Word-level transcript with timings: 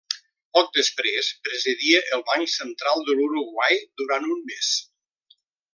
Poc 0.57 0.69
després, 0.77 1.29
presidia 1.49 2.01
el 2.17 2.25
Banc 2.31 2.53
Central 2.55 3.05
de 3.11 3.17
l'Uruguai 3.19 3.81
durant 4.03 4.27
un 4.37 4.45
mes. 4.53 4.73